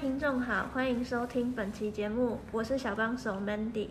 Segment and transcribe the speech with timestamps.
[0.00, 3.88] 听众好，欢迎收听本期节目，我是小帮手 Mandy。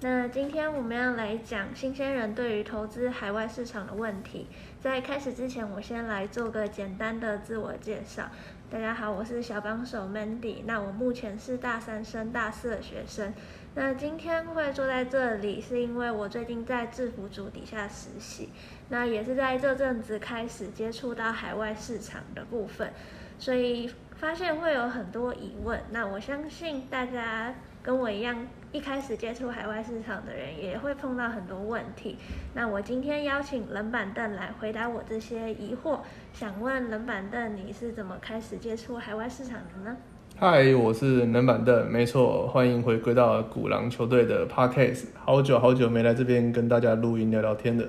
[0.00, 4.46] 那今天我们要来讲新鲜人对于投资海外市场的问题。
[4.80, 8.30] 在开始之前，我先来做个简单的自我介绍。
[8.70, 10.62] 大家好，我是小帮手 Mandy。
[10.64, 13.34] 那我目前是大三升大四的学生。
[13.74, 18.48] 那今天会坐在这里，是因为我最近在制服组底下实习，
[18.88, 22.90] 那也是在这阵子开始接触到海外市场的部分，
[23.38, 25.80] 所以发现会有很多疑问。
[25.90, 32.16] 那我相信大家跟我一样，一开始接触海外市场的人也会碰到很多问题。
[32.54, 35.98] 那我今天邀请冷板凳来回答我这些疑惑。
[36.32, 39.96] 想问冷板凳，你是怎么开始接触海外市场的呢？
[40.36, 45.06] 嗨，我是冷板凳，没错，欢迎回归到古狼球队的 podcast。
[45.16, 47.88] 好久好久没来这边跟大家录音聊聊天的。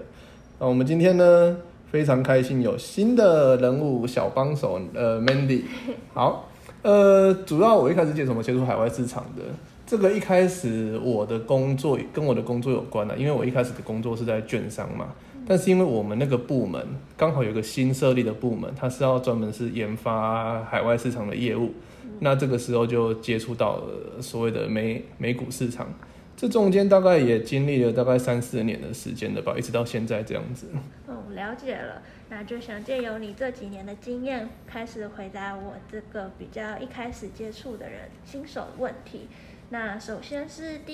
[0.58, 1.58] 那我们今天呢，
[1.94, 5.62] 非常开心有新的人物小帮手，呃，Mandy。
[6.12, 6.50] 好，
[6.82, 9.44] 呃，主要我一开始接什么接触海外市场的？
[9.86, 15.10] 这个一开始我的工作跟我的工作有关的，因为我一开始的工作是在券商嘛。
[15.46, 16.84] 但是因为我们那个部门
[17.16, 21.74] 刚好有个新设立的部门，它是要专门是研发海外市场的业务。
[22.22, 25.88] 那这个时候就接触到了所谓的美美股市场，
[26.36, 30.68] 这中间大概也经历了大概三四年的时间了吧，一直到现在这样子。
[31.08, 39.28] 哦，了解了，那就想借由你这几年的经验，开始回答我这个比较一开始接触的人新手问题。
[39.74, 40.94] 那首先是第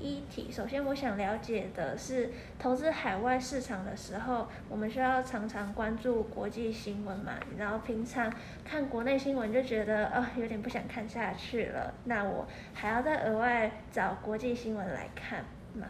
[0.00, 7.34] 一题，首先我想了解的是，投资海外市场的时候，我们需要常常关注国际新闻嘛？
[7.56, 8.28] 然后平常
[8.64, 11.94] 看国内新闻就觉得，呃，有点不想看下去了。
[12.06, 15.86] 那我还要再额外找国际新闻来看吗？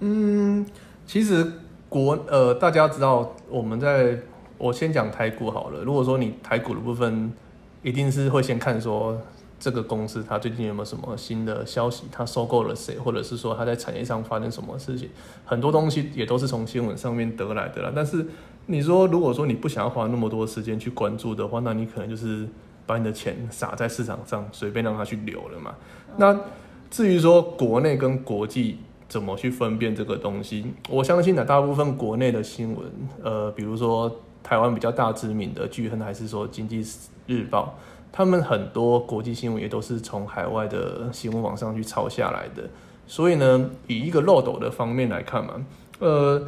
[0.00, 0.66] 嗯，
[1.06, 1.50] 其实
[1.88, 4.18] 国呃，大家知道我们在，
[4.58, 5.80] 我先讲台股好了。
[5.82, 7.32] 如果说你台股的部分，
[7.82, 9.18] 一定是会先看说。
[9.64, 12.04] 这个公司它最近有没有什么新的消息？
[12.12, 15.08] 它收购了谁，或者是说它在产业上发生什么事情？
[15.42, 17.90] 很多东西也都是从新闻上面得来的啦。
[17.96, 18.26] 但是
[18.66, 22.46] 你说，如果说你不想要花那么多时间去关注的话，那你可能就是
[22.84, 25.74] 把你的钱撒在市场上，随便让它去流了嘛。
[26.18, 26.38] 那
[26.90, 32.86] 至于说国内跟国际怎么去分辨这个东西，我相信呢，大部分国内的新闻，
[33.22, 36.86] 呃，比如说台湾比较大知名的巨亨，还是说经济
[37.26, 37.74] 日报。
[38.16, 42.62] 他们很多国际新闻也都是从海外的新闻网上去抄下来的，
[43.08, 45.54] 所以呢，以一个漏斗的方面来看嘛，
[45.98, 46.40] 呃，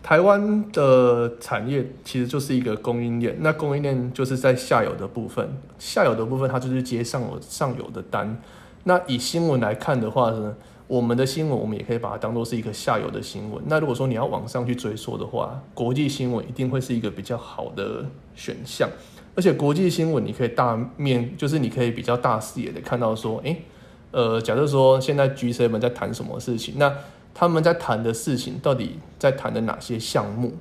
[0.00, 8.40] 台湾的产业其实就是一个供应链，那供应链就是在下游的部分，下游的部分它就是接上游上游的单。
[8.84, 10.54] 那以新闻来看的话呢，
[10.86, 13.60] 我们的新闻我们也可以把它当做是一个下游的新闻。
[13.66, 18.88] 那如果说你要往上去追溯的话，国际新闻一定会是一个比较好的选项。
[19.38, 23.62] 而且国际新闻，你可以大面，就是你可以比较大视野的看到说，诶，
[24.10, 26.92] 呃，假设说现在 G7 在谈什么事情，那
[27.32, 30.54] 他们在谈的事情到底在谈的哪些项目？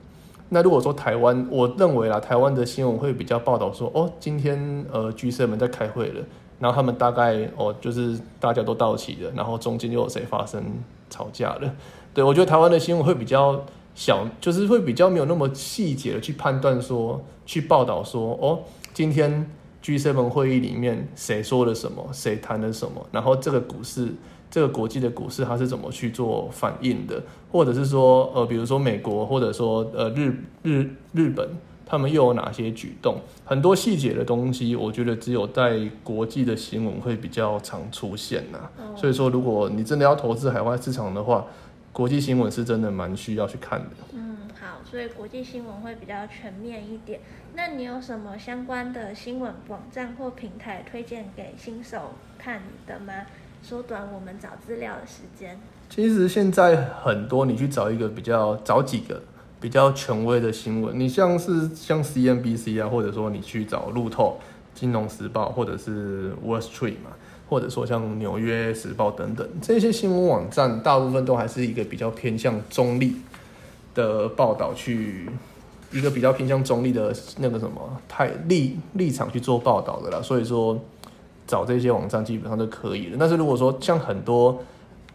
[0.50, 6.24] 那如果说台湾，我认为啦，台湾的新闻会比较报道说，哦，今天呃 G7 在开会了，
[6.60, 10.64] 然后他们大概哦，就是大家都到齐了，然后中间又有谁发生
[11.10, 11.74] 吵架了？
[12.14, 13.60] 对我觉得台湾的新闻会比较。
[13.98, 18.60] 小就是会比较没有那么细节的去判断说，去报道说，哦，
[18.94, 19.50] 今天
[19.84, 24.14] G7 会议里面谁说了什么，谁谈了什么，然后这个股市，
[24.52, 31.50] 这个国际的股市它是怎么去做反应的，或者是说，呃，比如说美国，或者说呃日日日本，
[31.84, 38.60] 他们又有哪些举动，很多细节的东西，我觉得只有在国际的新闻会比较常出现呐。
[38.96, 41.44] 所以说，如果你真的要投资海外市场的话，
[41.98, 43.90] 国际新闻是真的蛮需要去看的。
[44.14, 47.20] 嗯，好，所以国际新闻会比较全面一点。
[47.56, 53.12] 那你有什么相关的新闻网站或平台推荐给新手看的吗？
[53.64, 55.60] 缩短我们找资料的时间。
[55.90, 59.24] 其实现在很多，你去找一个比较找几个
[59.60, 64.40] 比较权威的新闻，你像是像 CNBC 啊，或者说你去找路透、
[64.76, 67.10] 金融时报或者是 Wall Street 嘛。
[67.50, 73.16] 或者说像《纽约时报》等等这些新闻网站，大部分都还是一个比较偏向中立
[73.96, 75.30] 的报道，去
[75.92, 80.22] 一个比较偏向中立的那个什么太立立场去做报道的啦。
[80.22, 80.78] 所以说
[81.48, 83.18] 找这些网站基本上都可以了。
[83.18, 84.62] 但是如果说像很多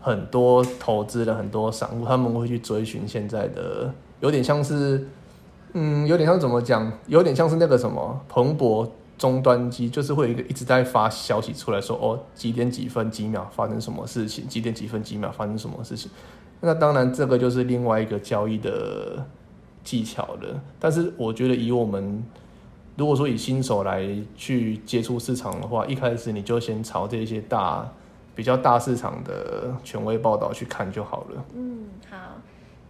[0.01, 5.07] 很多投资的很多散户，他们会去追寻现在的，有点像是，
[5.75, 6.91] 嗯，有点像怎么讲？
[7.09, 8.91] 有点像是那个什么彭博。
[9.23, 16.11] 终端机就是会有一个一直在发消息出来说，哦，几点几分几秒发生什么事情，几点几分几秒发生什么事情。
[16.61, 19.25] 那当然，这个就是另外一个交易的
[19.85, 20.61] 技巧了。
[20.81, 22.21] 但是我觉得以我们
[22.97, 24.05] 如果说以新手来
[24.35, 27.89] 去接触市场的话，一开始你就先朝这些大
[28.35, 31.45] 比较大市场的权威报道去看就好了。
[31.55, 32.17] 嗯，好。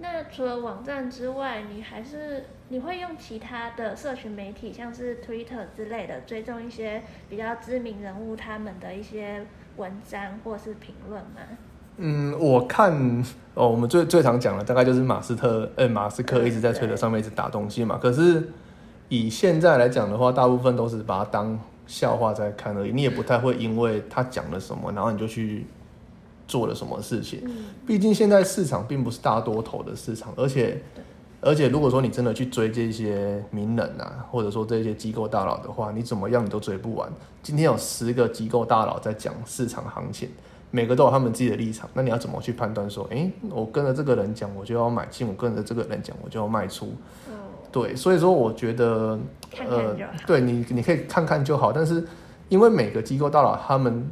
[0.03, 7.01] 那除了网站之外，你还是你会用其他的社群媒体，像是 Twitter 之类的，追踪一些
[7.31, 9.47] 比较知名人物他们的一些
[9.77, 11.41] 文章或是评论吗？
[11.99, 12.93] 嗯，我看
[13.55, 17.97] 哦，我们最最常讲的大概就是马斯特，呃，马斯克一直在推特上面一直打东西嘛。
[17.97, 18.51] 可是
[19.09, 21.57] 以现在来讲的话，大部分都是把它当
[21.87, 25.65] 笑话在看而已，你也不太会因为他讲了什么，然后你就去。
[26.53, 27.41] 做了什么事情？
[27.87, 30.83] 毕竟现在市场并不是大多头的市场，而且
[31.41, 37.11] 而且如果说你真的去追这些名人啊，或者说这些机构大佬的话，你怎么样你都追不完。
[37.43, 40.29] 今天有十个机构大佬在讲市场行情，
[40.71, 46.93] 每个都有他们自己的立场，那你要怎么去判断说，哎，我跟着这个人讲我就要买进，我跟着这个人讲我就要卖出？
[47.73, 49.19] 对，所以说我觉得，
[49.67, 49.97] 呃，
[50.27, 52.07] 对你你可以看看就好，但是
[52.51, 54.07] 因为每个机构大佬他们。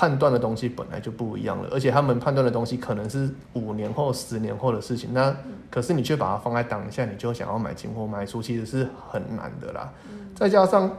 [0.00, 5.12] 判断的东西本来就不一样了，而且他们判断的东西可能是五年后、十年后的事情。
[5.12, 5.36] 那
[5.70, 9.92] 可是你却把它放在当下，你就想要买进或卖出，其实是很难的啦。
[10.34, 10.90] 再加上，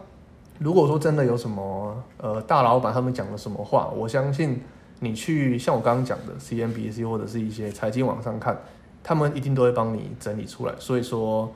[0.60, 4.62] 如果说真的有什么呃大老板他们讲了什么话，我相信
[5.00, 8.56] 你去像我刚刚讲的 CNBC 或者是一些财经网上看，
[9.02, 10.76] 他们一定都会帮你整理出来。
[10.78, 11.52] 所以说，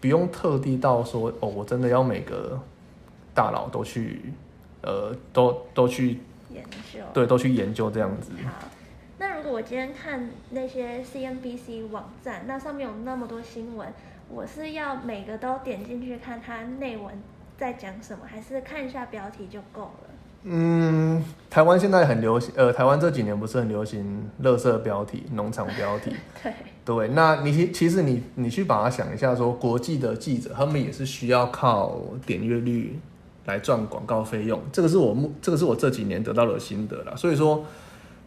[0.00, 2.56] 不用特地到说哦，我真的要每个
[3.34, 4.32] 大佬都去
[4.82, 6.20] 呃都都去。
[7.12, 8.30] 对，都去研究这样子。
[8.44, 8.68] 好，
[9.18, 13.88] 那如果我今天看那些 CNBC 网站，那上面有那么多新闻，
[14.28, 17.14] 我是要每个都点进去看它内文
[17.56, 20.10] 在讲什么，还是看一下标题就够了？
[20.48, 26.14] 嗯，台湾现在很流行，呃，台湾这几年不是很流行“乐色标题”、“农场标题”。
[26.40, 26.52] 对
[26.84, 32.96] 对，那你其其实你你去把它想一下，说国际的记者他们也是需要靠点阅率。
[33.46, 37.14] 来赚广告费用，这个是我目，这个是我这几年得到的心得啦。
[37.16, 37.64] 所以说，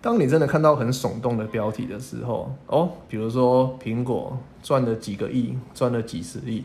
[0.01, 6.63] 当你真的看到很耸动的标题的时候，哦，比如说苹果赚了几个亿，赚了几十亿，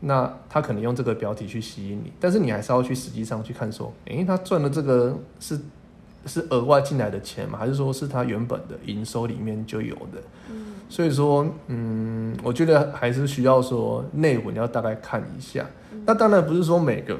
[0.00, 5.58] 那他可能用这个标题去吸引你，但是你还是要去实际上去看，说，诶，他赚的这个是
[6.26, 7.58] 是额外进来的钱吗？
[7.58, 10.22] 还是说是他原本的营收里面就有的？
[10.50, 15.64] 嗯，所以说，嗯，我觉得还是需要说内文要大概看一下。
[16.04, 17.16] 那当然不是说每个。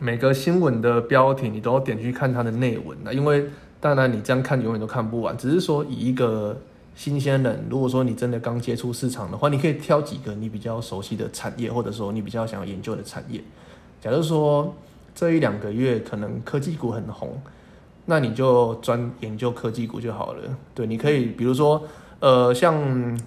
[0.00, 3.44] 每个新闻的标题你都要点去看它的内文的，因为
[3.78, 5.36] 当然你这样看永远都看不完。
[5.36, 6.56] 只是说以一个
[6.96, 13.42] 新鲜人，如果说你真的刚接触市场的话，你可以挑几个你比较熟悉的产业，或者说你比较想要研究的产业。
[14.00, 14.74] 假如说
[15.14, 17.40] 这一两个月可能科技股很红，
[18.06, 20.42] 那你就专研究科技股就好了。
[20.74, 21.82] 对，你可以比如说
[22.20, 23.18] 呃像。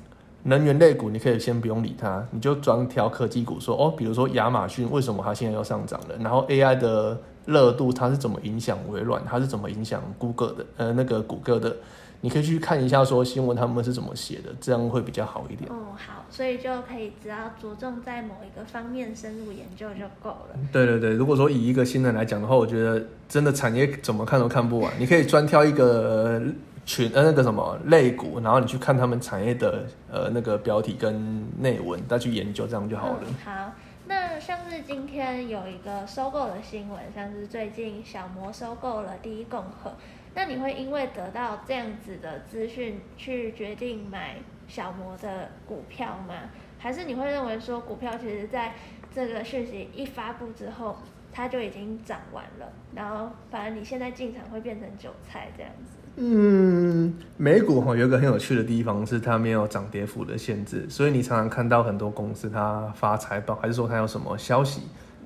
[0.46, 6.18] 能源类股你可以先不用理它，你就专挑科技股说哦，比如说亚马逊为什么它现在要上涨了？
[6.20, 9.24] 然后 AI 的热度它是怎么影响微软？
[9.26, 10.66] 它是怎么影响 Google 的？
[10.76, 11.74] 呃，那个谷歌的，
[12.20, 15.72] 你可以去看一下说新闻他们是怎么写的，这样会比较好一点。
[15.72, 20.60] 哦，好，所以就可以只要着重在某一个方面深入研究就够了。
[20.74, 26.42] 对对对，如果说以一个新人来讲的话，我觉得真的产业怎么看都看不完，你可以专挑一个。
[26.86, 33.20] 群呃那个什么类股，然后你去看他们产业的呃那个标题跟内文，再去研究，这样就好了。
[33.44, 33.72] 好，
[34.06, 39.94] 那像是今天有一个收购的新闻，像是最近小摩收购了第一共和，
[40.36, 44.36] 那你会因为得到这样子的资讯去决定买
[44.68, 46.34] 小摩的股票吗？
[46.78, 48.74] 还是你会认为说股票其实在
[49.16, 50.98] 这个讯息一发布之后，
[51.32, 55.93] 它就已经涨完了，然后反而你现在进场会变成韭菜这样子？
[56.16, 64.82] 嗯，美股哈有一个很有趣的地方是它没有涨跌幅的限制，所以你常常看到很多公司它发财报，还是说它有什么消息，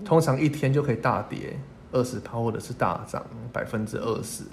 [0.06, 1.60] 通常一天就可以大跌
[1.92, 4.44] 二十趴，或者是大涨百分之二十。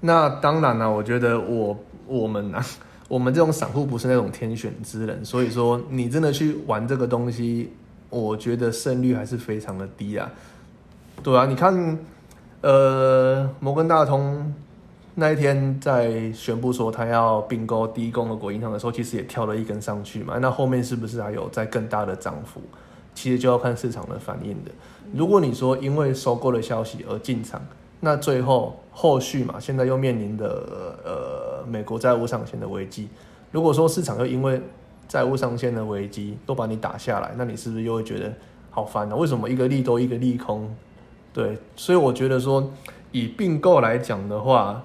[0.00, 1.76] 那当然了，我觉得我
[2.06, 2.62] 我们呢，
[3.08, 7.72] 我们这种散户不是那种天选之人，所以说你真的去玩这个东西，
[8.10, 10.30] 我觉得胜率还是非常的低啊。
[11.20, 11.98] 对啊，你看，
[12.60, 14.54] 呃，摩根大通。
[15.16, 20.38] 那一天在宣布说他要并购第一共和国银行的时候，其实也跳了一根上去嘛。
[20.40, 22.60] 那后面是不是还有在更大的涨幅？
[23.14, 24.72] 其实就要看市场的反应的。
[25.12, 27.64] 如果你说因为收购的消息而进场，
[28.00, 33.08] 那最后后续嘛，现在又面临的呃美国债务上限的危机。
[33.52, 34.60] 如果说市场又因为
[35.06, 38.32] 债务上限的危机都把你打下来，那你是不是又会觉得
[38.68, 39.14] 好烦呢？
[39.14, 40.74] 为什么一个利多一个利空？
[41.32, 42.72] 对，所以我觉得说
[43.12, 44.82] 以并购来讲的话。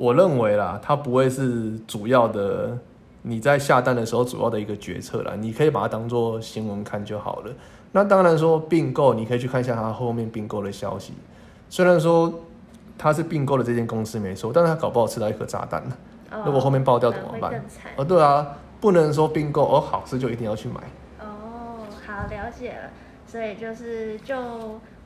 [0.00, 2.78] 我认为啦，它不会是主要的
[3.20, 7.52] 你在下单的时候主要的一个决策啦，你可以把它当做新闻看就好了。
[7.92, 11.12] 那当然说并购，你可以去看一下它后面并购的消息。
[11.68, 12.32] 虽然说
[12.96, 15.82] 它是并购的这间公司没错，但是它搞不好吃到一颗炸弹。
[16.30, 20.80] 哦如果后面爆掉怎么办可能会更惨哦，对啊，不能说并购哦好事就一定要去买。
[21.20, 22.88] 哦，好了解了。
[23.26, 24.34] 所以就是就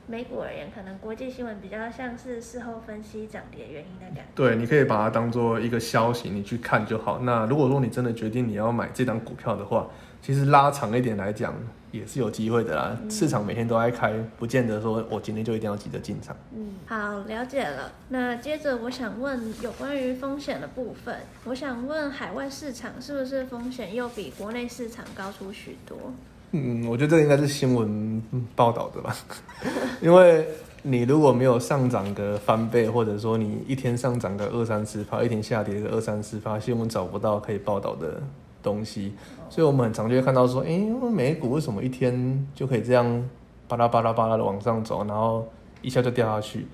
[0.06, 4.22] 美股而言，可能国际新闻比较像是事后分析涨跌原因的感觉。
[4.34, 7.20] 对，你可以把它当做一个消息，你去看就好。
[7.20, 9.88] 那如果说你真的决定你要买这张股票的话，
[10.20, 11.54] 其实拉长一点来讲
[11.90, 12.96] 也是有机会的啦。
[13.10, 16.36] 市场每天都在开，不见得说我今天就一定要急着进场。
[16.54, 17.92] 嗯，好，了解了。
[18.08, 26.12] 那接着我想问有关于风险的部分，我想问海外市场是不是风险又比国内市场高出许多？
[26.56, 28.22] 嗯，我觉得这应该是新闻
[28.54, 29.12] 报道的吧，
[30.00, 30.46] 因为
[30.82, 38.22] 你如果没有上涨个翻倍，或者说你一天上涨个二三十趴，一天下跌个二三十趴，新闻找不到可以报道的
[38.62, 39.14] 东西，
[39.50, 43.28] 所以我们很常就会看到说，诶，美股为什么一天就可以这样
[43.66, 45.44] 巴拉巴拉巴拉的往上走，然后
[45.82, 46.68] 一下就掉下去？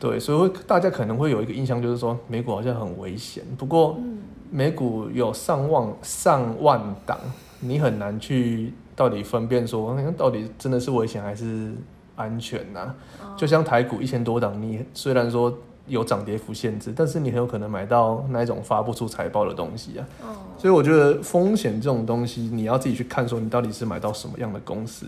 [0.00, 3.44] 对，所以大家可能会有一个印象，就是说美股好像很危险。
[3.58, 4.18] 不过，嗯
[4.50, 7.18] 美股有上万上万档，
[7.58, 11.72] 你很难去到底分辨说，那到底真的是危险还是
[12.16, 15.52] 安全呐、哦就像台股一千多档，你虽然说
[15.88, 20.06] 有涨跌幅限制，但是你很有可能买到那一种发不出财报的东西啊。
[20.22, 25.06] 哦，所以我觉得风险这种东西，你要自己去看，说你到底是买到什么样的公司。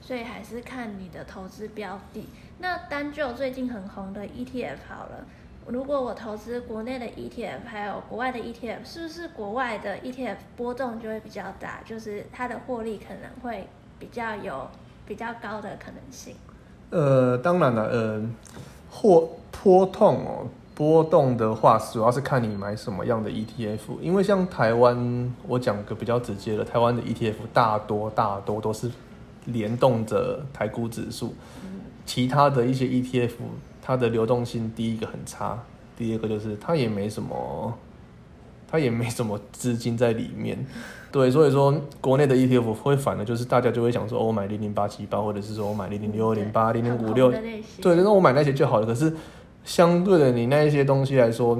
[0.00, 2.26] 所以还是看你的投资标的。
[2.58, 5.26] 那单就最近很红的 ETF 好了，
[5.70, 11.82] 如果我投资国内的 ETF，还有国外的 ETF，是不是国外的 ETF 波动就会比较大？
[11.84, 14.66] 就是它的获利可能会比较有
[15.06, 16.34] 比较高的可能性。
[16.88, 18.22] 呃，当然了，呃，
[18.90, 24.00] 或波动哦，波动的话，主要是看你买什么样的 ETF。
[24.00, 28.90] 因为像台湾，我讲个比较直接的，台湾的 ETF 大多大多都是
[29.44, 31.34] 联动着台股指数，
[32.06, 33.32] 其他的一些 ETF，
[33.88, 35.58] 它的流动性第一个很差，
[35.96, 37.72] 第二个就是它也没什么，
[38.70, 40.62] 它也没什么资金在里面。
[41.10, 47.32] 对，所以说国内的 ETF 会反的，就是大家就会想说，哦我买零零八七八，或者是说我买零零六零八、零零五六
[47.80, 48.84] 对，那我买那些就好了。
[48.84, 49.10] 可是
[49.64, 51.58] 相对的，你那一些东西来说，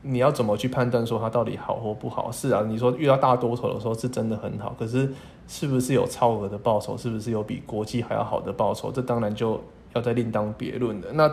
[0.00, 2.32] 你要怎么去判断说它到底好或不好？
[2.32, 5.12] 是啊，你说遇到大多头的时候是真的很好，可是
[5.46, 6.96] 是不是有超额的报酬？
[6.96, 8.90] 是不是有比国际还要好的报酬？
[8.90, 9.60] 这当然就
[9.92, 11.12] 要再另当别论的。
[11.12, 11.30] 那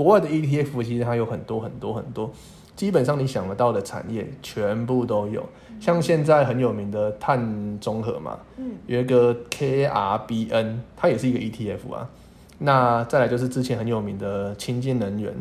[0.00, 2.32] 国外的 ETF 其实它有很多很多很多，
[2.74, 5.44] 基本上你想得到的产业全部都有。
[5.78, 12.08] 像现在很有名的碳中和嘛，嗯，有一个 KRBN，它也是一个 ETF 啊。
[12.56, 15.34] 那再来就是之前很有名的清洁能源，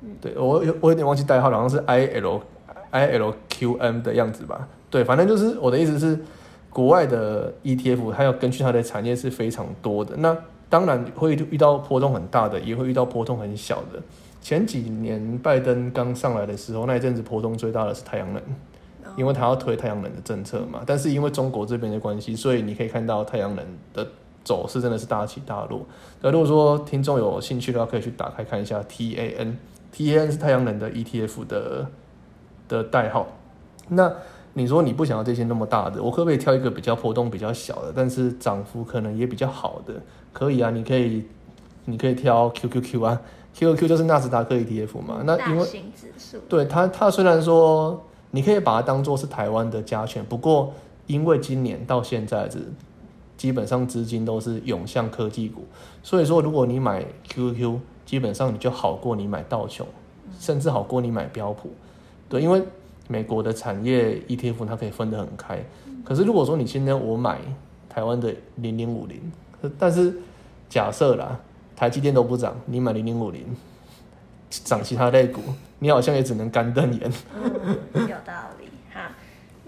[0.00, 2.40] 嗯对我有我有点忘记代号了，好像是 IL
[2.90, 4.66] ILQM 的样子吧。
[4.88, 6.18] 对，反正就是我的意思是，
[6.70, 10.16] 国外的 ETF 它要根据它的产业是非常多的。
[10.16, 10.34] 那
[10.68, 14.02] 当然会遇到波动很大的，也会遇到波动很小的。
[14.40, 18.42] 前几年拜登刚上来的时候，那一阵子波动最大的是太阳能。
[19.16, 24.06] 因为他要推太阳能的政策嘛，但是因为中国这边的关系，所以你可以看到太阳能的
[24.44, 25.84] 走势真的是大起大落。
[26.20, 31.86] 那如果说听众有兴趣的话，可以去打开看一下 TAN，TAN 是太阳能的 ETF 的
[32.68, 33.26] 的代号。
[33.88, 34.12] 那
[34.52, 39.94] 你说你不想要这些那么大的，我可不可以挑一个比较波动比较小的，但是涨幅可能也比较好的？
[40.32, 41.24] 可以啊，你可以
[41.86, 43.20] 你可以挑 QQQ 啊
[43.54, 45.22] ，QQQ 就是纳斯达克 ETF 嘛。
[45.24, 50.72] 那因为指数，对它，它虽然说你可以把它当做是台湾的加权，不过
[51.06, 52.70] 因为今年到现在是
[53.36, 55.64] 基本上资金都是涌向科技股，
[56.02, 59.86] 所以说如果你买 QQQ，基本上你就好过你买道琼，
[60.38, 61.70] 甚至好过你买标普。
[62.28, 62.62] 对，因为
[63.08, 65.64] 美国的产业 ETF 它可以分得很开，
[66.04, 67.38] 可是如果说你今天我买
[67.88, 69.18] 台湾的零零五零，
[69.78, 70.14] 但是
[70.68, 71.40] 假设啦，
[71.76, 73.44] 台积电都不涨，你买零零五零，
[74.50, 75.40] 涨其他类股，
[75.78, 77.12] 你好像也只能干瞪眼。
[77.34, 79.10] 嗯，有道理哈。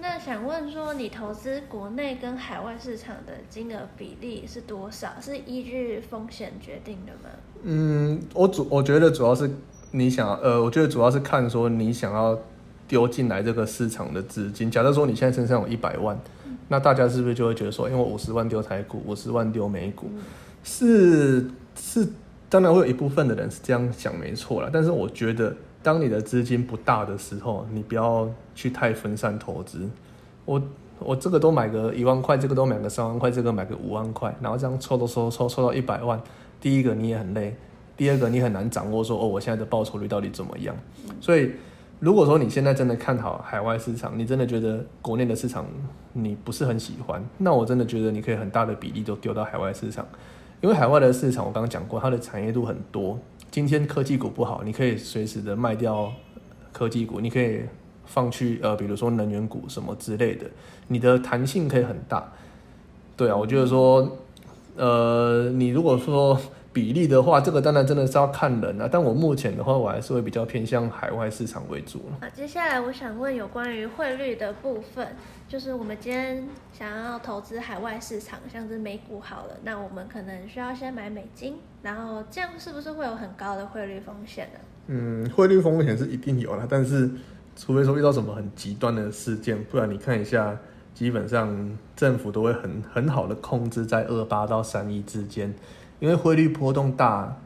[0.02, 5.09] 那想问说，你投资国内跟海外市场的金额比例是多少？
[5.20, 7.28] 是依据风险决定的吗？
[7.64, 9.50] 嗯，我主我觉得主要是
[9.90, 12.38] 你想呃，我觉得主要是看说你想要
[12.88, 14.70] 丢进来这个市场的资金。
[14.70, 16.18] 假设说你现在身上有一百万，
[16.73, 20.07] 那大家是不是就会觉得说，因为五十万丢台股，五十万丢美股，
[20.62, 22.07] 是是，
[22.49, 24.71] 当然会有一部分的人是这样想，没错了。
[24.73, 29.91] 但是我觉得，当你的资金不大的时候，你不要去太分散投资。
[30.45, 30.62] 我
[31.00, 36.23] 我这个都买个一万块，这个都买个三万块，这个买个五万块，然后这样抽都抽抽抽到一百万。
[36.61, 37.57] 第一个你也很累，
[37.97, 40.77] 第二个你很难掌握说哦，我现在的报酬率到底怎么样。
[41.21, 41.50] 所以
[42.00, 45.66] 如果说你现在真的看好海外市场，你真的觉得国内的市场
[46.14, 50.07] 你不是很喜欢，那我真的觉得你可以很大的比例都丢到海外市场，
[50.62, 53.19] 因为海外的市场我刚刚讲过，它的产业度很多。
[53.50, 56.11] 今天科技股不好，你可以随时的卖掉
[56.73, 57.61] 科技股，你可以
[58.07, 60.47] 放去呃，比如说能源股什么之类的，
[60.88, 62.33] 你的弹性可以很大。
[63.14, 64.16] 对啊，我觉得说，
[64.76, 66.40] 呃，你如果说。
[66.73, 68.89] 比例的话，这个当然真的是要看人啊。
[68.91, 72.03] 但我目前的话，我还是会比较偏向海外市场为主。
[72.21, 75.09] 啊，接下来我想问有关于汇率的部分，
[75.49, 84.61] 就是我们今天想要投资海外市场，像是美股好了，那我们可能需要先买美金，然后这样是不是会有很高的汇率风险呢？
[84.87, 87.11] 嗯，汇率风险是一定有了，但是
[87.57, 90.57] 除非说遇到什么很极端的事件，不然你看一下，
[90.95, 95.53] 基本上政府都会很很好的控制在二八到三一之间。
[96.00, 97.37] 因为汇率波动大，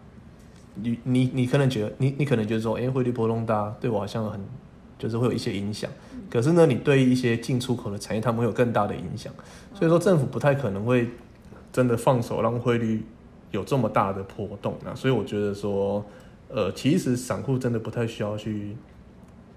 [0.76, 4.40] 你你你可能觉得你你可能觉得说，哎，汇率波动大对我好像很，
[4.99, 5.90] 就是会有一些影响。
[6.30, 9.32] 可是呢，你对一些进出口的产业，他们会有更大的影响。
[9.75, 11.08] 所以说，政府不太可能会
[11.73, 13.04] 真的放手让汇率
[13.50, 14.94] 有这么大的波动啊。
[14.94, 16.04] 所以我觉得说，
[16.49, 18.76] 呃，其实散户真的不太需要去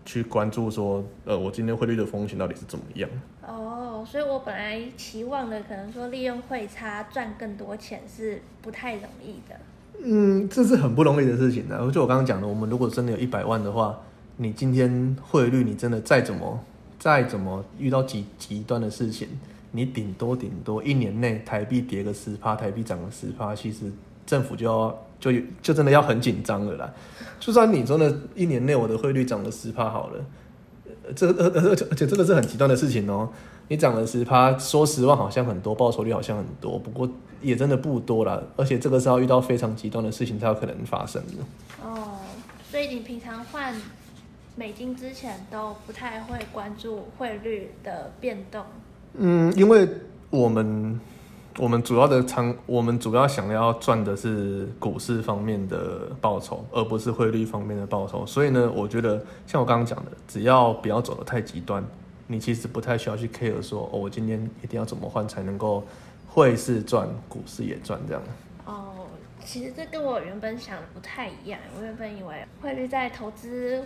[0.06, 3.10] 去关注说，呃，我今天汇率的风险到底是怎么样。
[3.48, 9.56] 哦所以我本来期望的，可能说利用汇差赚更多钱是不太容易的。
[10.04, 11.76] 嗯，这是很不容易的事情的。
[11.92, 14.00] 就我刚刚讲的，我们如果真的有一百万的话，
[14.38, 16.64] 你今天汇率你真的再怎么
[17.00, 19.28] 再怎么遇到极极端的事情，
[19.72, 23.92] 你顶多顶多一年内台币跌个十趴，台币涨个十趴，其实
[24.26, 26.94] 政府就要就就真的要很紧张了啦。
[27.40, 30.26] 就算你真的一年内我的汇率涨了十趴好了，
[31.16, 33.28] 这而而且而且这个是很极端的事情哦。
[33.70, 37.10] 你涨了十趴，说十万好像很多，报酬率好像很多，不过
[37.42, 38.42] 也真的不多了。
[38.56, 41.44] 而且这个是要遇到非常极端的事情才有可能发生的。
[41.84, 42.20] 哦，
[42.72, 43.76] 所以你平常换
[44.56, 48.64] 美金之前都不太会关注汇率的变动。
[49.16, 49.88] 嗯，因为
[50.30, 51.00] 我们
[51.60, 58.26] 我们主要的仓，我们主要想要赚的是股市方面的报酬，而不是汇率方面的报酬。
[58.26, 61.84] 所以呢，我觉得像我刚刚讲的，只要不要走的太极端。
[62.28, 65.84] 你其实不太需要去 care 说，哦，我今天一定要怎么换才能够
[66.28, 68.22] 汇市赚，股市也赚这样。
[68.66, 69.08] 哦，
[69.44, 73.84] 其实这跟我原本想的不太一样，我原本以为汇率在投资。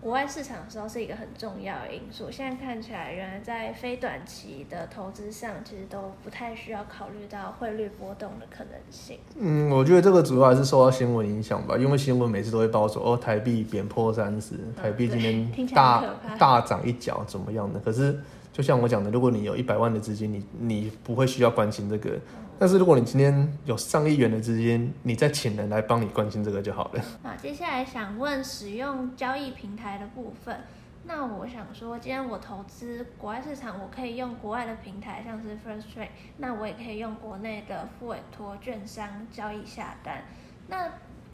[0.00, 2.30] 国外市场的时候是一个很重要的因素。
[2.30, 9.18] 现在看起来，原来在非短期的投资上，其实都不太需要考虑到汇率波动的可能性。
[9.36, 16.02] 嗯，我觉得这个主要还是受到新闻影响吧，因为新闻每次都会报说，哦，台币贬破三十，台币今天 大
[16.38, 17.78] 大涨一角怎么样的。
[17.80, 18.18] 可是，
[18.52, 22.18] 就像我讲的，如果你有一百万的资金，你你不会需要关心这个。
[22.60, 27.02] 但是如果你今天有上亿元的资金，你再请人来帮你关心这个就好了。
[27.24, 30.60] 那接下来想问使用交易平台的部分，
[31.04, 40.24] 那我想说，今天我投资国外市场，我可以用国外的平台，像是 First Trade，那我也可以用国内的付委托券商交易下单。
[40.68, 40.86] 那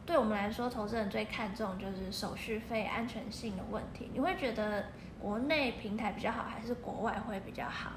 [0.06, 4.08] 对我们来说，投资人最看重就是手续费安全性的问题。
[4.14, 4.84] 你会觉得
[5.18, 7.90] 国内平台比较好，还是国外会比较好？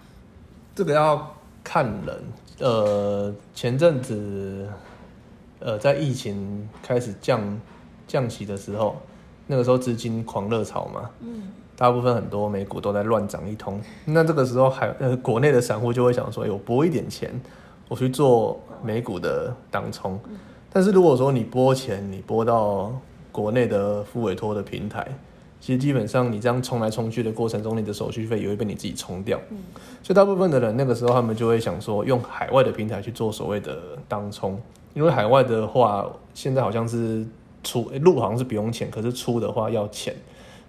[0.74, 1.36] 这个要。
[1.64, 2.18] 看人，
[2.60, 4.68] 呃，前阵子，
[5.60, 7.42] 呃，在疫情开始降
[8.08, 8.96] 降息的时候，
[9.48, 13.80] 那个时候资金狂热潮嘛，嗯，大部分很多美股都在乱涨一通。
[14.06, 17.32] 那这个时候，还呃，国内的散户就会想说，有拨一点钱，
[17.88, 20.20] 我去做美股的当冲。
[20.72, 22.92] 但是如果说你拨钱，你拨到
[23.32, 25.08] 国内的付委托的平台。
[25.62, 29.38] 其实基本上，你这样冲来冲去的过程中，你的手续费也会被你自己冲掉。
[29.50, 29.58] 嗯，
[30.02, 34.60] 所以大部分的人那个时候，他们就会想说，用海外的平台去做所谓的当冲，
[34.94, 37.26] 因为海外的话，现在好像是
[37.62, 40.16] 出入好像是不用钱，可是出的话要钱。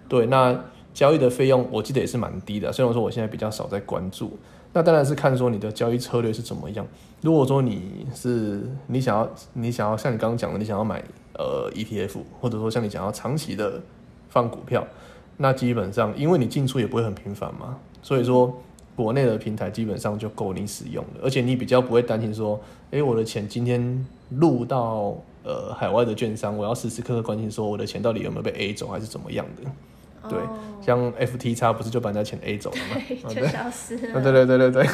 [0.08, 0.60] 对，那
[0.92, 2.72] 交易的费用我记得也是蛮低的。
[2.72, 4.36] 虽然说我现在比较少在关注，
[4.72, 6.84] 那当然是看说你的交易策略是怎么样。
[7.20, 11.00] 如果说你是你想要你想要像你刚刚讲的，你想要买
[11.34, 13.80] 呃 ETF，或者说像你想要长期的。
[14.30, 14.86] 放股票，
[15.36, 18.62] 那基本上因为你进出也不会很频繁嘛，所以说
[18.96, 29.70] 国内的平台基本上就够你使用了，而且你比较不会担心说，哎，我的钱今天入到呃海外的券商，我要时时刻刻关心说我的钱到底有没有被 A 走还是怎么样的。
[30.28, 30.38] 对，
[30.82, 33.34] 像 FTX 不是就把人家钱 A 走了吗？
[33.34, 34.20] 就消失了。
[34.20, 34.86] 对对对对对。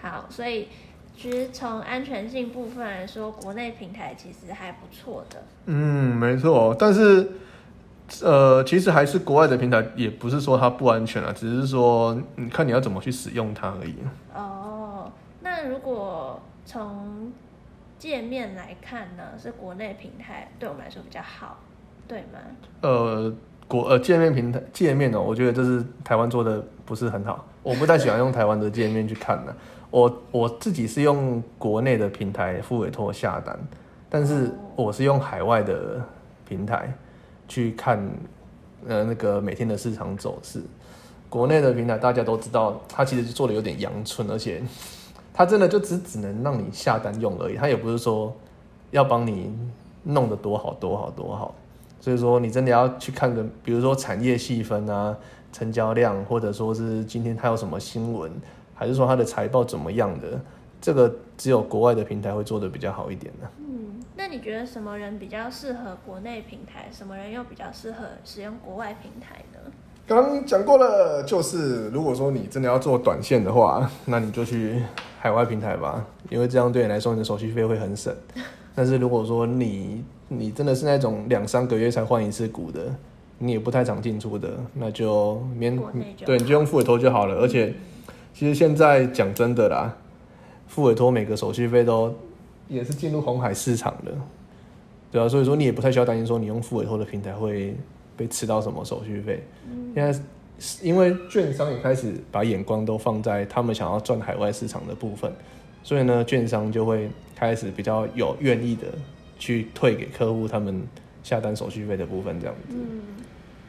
[0.00, 0.68] 好，所以
[1.14, 5.42] 其实从安全性部分来说，国内平台其实还不错的。
[5.66, 7.30] 嗯，没错，但是。
[8.22, 13.96] 呃，其实还是国外的平台，也不是说它不安全啊，只是说你看你要怎么去使用它而已。
[14.34, 17.32] 哦，那如果从
[17.98, 21.58] 界面来看呢，是国内平台对我们来说比较好，
[22.06, 22.38] 对吗？
[22.82, 23.32] 呃，
[23.66, 29.54] 国呃界面平台界面哦，我觉得这是台湾做的不是很好，我不太喜欢用台湾的界面去看的。
[29.90, 33.58] 我我自己是用国内的平台付委托下单，
[34.10, 36.00] 但是我是用海外的
[36.46, 36.92] 平台
[37.48, 37.98] 去看
[38.86, 40.62] 呃那个每天的市场走势。
[41.28, 44.62] 国内的平台大家都知道，它其实做的有点阳春，而且
[45.34, 48.34] 它真的就只只能让你下单用而已，它也不是说
[48.90, 49.52] 要帮你
[50.04, 51.54] 弄得多好多好多好。
[52.00, 55.14] 所以说你真的要去看个，比如说产业细分啊、
[55.52, 58.30] 成交量，或者说是今天它有什么新闻，
[58.74, 60.40] 还是说它的财报怎么样的，
[60.80, 63.50] 这个只有国外的平台会做的比较好一点的。
[64.18, 69.70] 那你觉得什么人比较适合国内平台，什么人又比较适合使用国外平台呢？
[70.08, 74.82] 刚讲过了，就是如果说你真的要做短线的话， 那你就去
[75.20, 78.12] 海外平台吧，因为这样对你来说你的手续费会很省。
[78.74, 82.92] 但是如果说你你真的是那种两三个月才换一次股的，
[83.38, 85.78] 你也不太常进出的，那就免
[86.26, 87.36] 对，你就用付委托就好了。
[87.36, 87.72] 而且
[88.34, 89.96] 其实现在讲真的啦，
[90.66, 92.12] 付委托每个手续费都
[92.68, 94.12] 也是进入红海市场的，
[95.10, 97.76] 对啊，所以说你也不太需要担心说你用付委托的平台会
[98.16, 99.42] 被吃到什么手续费。
[99.94, 100.20] 现在
[100.82, 105.32] 因为券商也开始把眼光都放在他们想要赚海外市场的部分。
[105.84, 108.88] 所以呢，券商就会开始比较有愿意的
[109.38, 110.82] 去退给客户他们
[111.22, 112.74] 下单手续费的部分，这样子。
[112.74, 113.00] 嗯，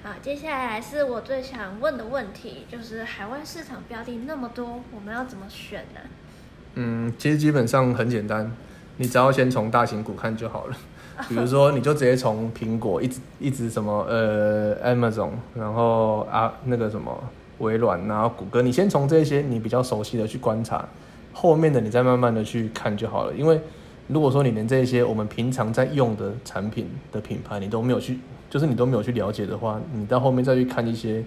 [0.03, 6.01] 好，接下来是我最想问的问题，就是海外市场标的那么多，我们要怎么选呢？
[6.73, 8.51] 嗯，其实基本上很简单，
[8.99, 10.75] 你只要先从大型股看就好了。
[11.27, 17.17] 比如说，你就直接从苹果一直一直什么呃 Amazon，然后啊那个什么
[17.59, 20.85] 微软，然后谷歌，你先从这些你比较熟悉的去观察。
[21.33, 23.61] 后面的你再慢慢的去看就好了，因为
[24.07, 31.23] 如果说你连这些我们平常在用的产品的品牌你都没有去，就是你都没有去了解的话，你到后面再去看一些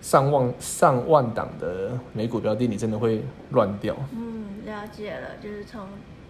[0.00, 3.96] 上万上万档的美股标的，你真的会乱掉。
[4.12, 5.80] 嗯，了解了，就是从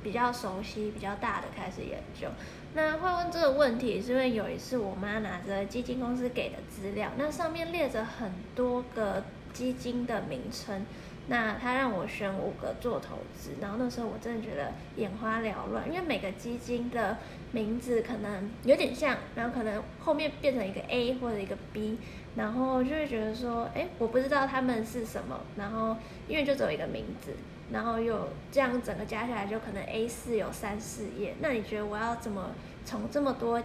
[0.06, 2.28] 比较熟悉、比较大的开始研究。
[2.74, 10.86] 那会问这个问题，是因为有一次我妈拿着基金公司给的资料，那上面列着很多个基金的名称。
[11.26, 17.16] 那她让我选五个做投资，然后那时候我真的觉得眼花缭乱，因为每个基金的
[17.50, 21.98] 名字可能有点像，然后可能后面变成一个 A 或者一个 B，
[22.36, 25.96] 然后就会觉得说，哎，我不知道他们是什么，然后
[26.28, 27.32] 因为就只有一个名字，
[27.72, 32.50] 然后又这样整个加起来就可能 A 四有三四页，那你觉得我要怎么
[32.84, 33.62] 从这么多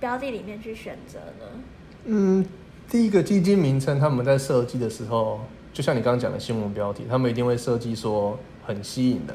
[0.00, 1.46] 标的里面去选择呢？
[2.04, 2.46] 嗯，
[2.88, 5.40] 第一个基金名称他们在设计的时候。
[5.74, 9.34] 就像你刚刚讲的新闻标题，他们一定会设计说很吸引人，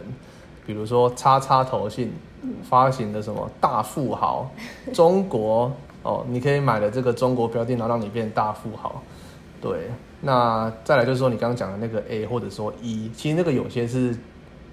[0.67, 2.13] 比如说叉叉投信
[2.62, 4.47] 发行的什么大富豪，
[4.93, 5.71] 中国
[6.04, 9.02] 哦，你可以买了这个中国标的，然后让你变大富豪。
[9.60, 9.89] 对，
[10.21, 14.15] 那再来就是说你刚刚讲的那个 A 或者说 E，其实那个有些是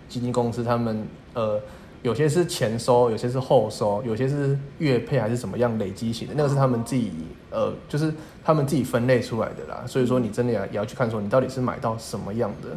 [0.09, 1.61] 基金公司他们呃。
[2.02, 7.11] 有些是前收，有些是后收，有些是月配还是怎么样累积型的，那个是他们自己
[7.50, 8.12] 呃，就是
[8.44, 9.85] 他们自己分类出来的啦。
[9.87, 12.68] 所以说你真的要也要去看说你到底是买到什么样的，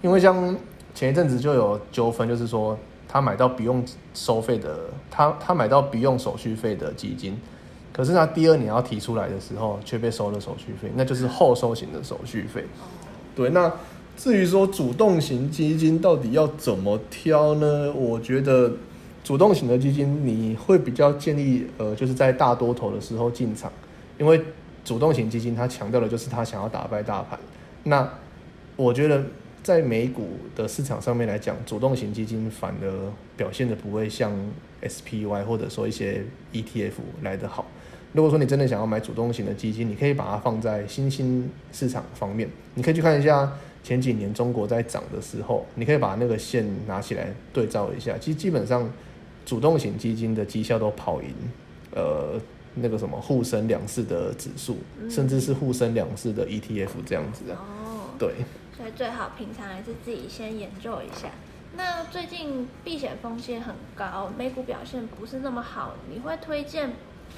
[0.00, 0.56] 因为像
[0.94, 2.74] 前一阵子就有纠纷，就是说
[3.06, 4.78] 他买到不用收费的，
[5.10, 7.38] 他他买到不用手续费的基金，
[8.00, 12.64] 可是他第二年要提出来的时候却被收了手续费，那就是后收型的手续费。
[13.36, 13.70] 对，那。
[14.16, 17.90] 至于说主动型基金到底要怎么挑呢？
[17.94, 18.70] 我觉得
[19.24, 23.72] 主动型的基金你会比较建议，呃，就是在大多头的时候进场，
[24.18, 24.38] 因为
[24.84, 27.38] 主动型基金它强调的就是它想要打败大盘。
[27.84, 28.06] 那
[28.76, 29.24] 我觉得
[29.62, 32.92] 在美股的市场上面来讲，主动型基金反而
[33.38, 34.30] 表现的不会像
[34.82, 37.64] SPY 或者说一些 ETF 来得好。
[38.12, 43.52] 如果说你真的想要买主动型的基金，你可以把它放在新兴市场方面，你可以去看一下。
[43.82, 48.14] 前几年中国在涨的时候，你可以把那个线拿起来对照一下。
[48.18, 48.86] 其实基本上，
[49.46, 51.30] 主动型基金的绩效都跑赢，
[51.92, 52.38] 呃，
[52.74, 54.76] 那个什么沪深两市的指数，
[55.08, 57.44] 甚至是沪深两市的 ETF 这样子。
[57.52, 58.34] 哦，对。
[58.76, 61.30] 所以最好平常还是自己先研究一下。
[61.74, 66.92] 那最近避险风险很高，美股表现不是那么好，你会推荐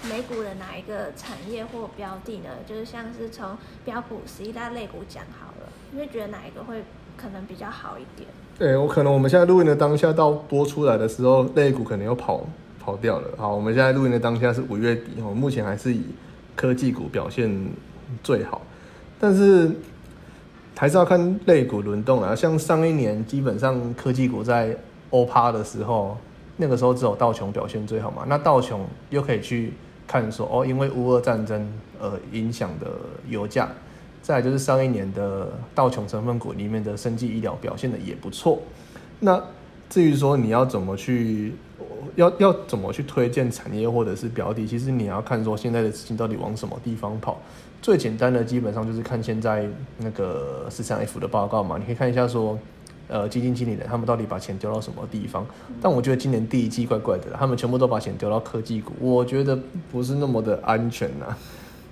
[0.08, 2.48] 美股的哪一个产业或标的呢？
[2.66, 5.68] 就是像是从标普十一大类股讲好了。
[5.90, 6.82] 你会觉得哪一个会
[7.16, 8.28] 可能比较好一点？
[8.58, 12.46] 对我可能我们现在录音的当下到播出来的时候，类股可能又跑
[12.80, 13.28] 跑掉了。
[13.36, 16.02] 好，我们现在录音的当下是五月底，哦，目前还是以
[16.56, 17.50] 科技股表现
[18.22, 18.62] 最好，
[19.18, 19.70] 但是
[20.76, 22.34] 还是要看类股轮动啊。
[22.34, 24.76] 像上一年基本上科技股在
[25.10, 26.16] 欧趴的时候，
[26.56, 29.72] 那个时候只有道琼表现最好嘛，那道琼又可以去
[30.06, 31.66] 看说哦，因为乌俄战争
[31.98, 32.86] 而影响的
[33.26, 33.68] 油价，
[34.20, 38.60] 再就是上一年的道琼成分股里面的生技医疗表现的也不错。
[39.18, 39.42] 那
[39.88, 41.54] 至于说你要怎么去，
[42.16, 47.40] 要要怎么去推荐产业或者是标的，其实你要看说现在的资金到底往什么地方跑。
[47.80, 49.66] 最简单的基本上就是看现在
[49.98, 52.58] 那个十三 F 的报告嘛，你可以看一下说。
[53.12, 55.46] 呃，基金经理人他们到底把钱丢到什么地方？
[55.82, 59.58] 但我觉得今年第一季怪怪的，他们全部都把钱丢到科技股，我觉得
[59.90, 61.36] 不是那么的安全呐。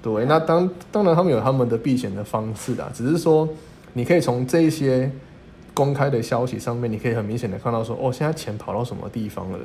[0.03, 3.47] 对，那当当然他们有他们的避险的方式啊，只是说
[3.93, 5.13] 你可以从这些
[5.75, 9.59] 公开的消息上面，你可以很明显的看到说，哦，现在钱跑到什么地方了。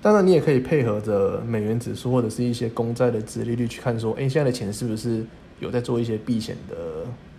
[0.00, 5.24] 当然，你也可以配合着美元指数或者是一些公债的殖利率去看说，哎，现在的钱是不是
[5.60, 6.76] 有在做一些避险的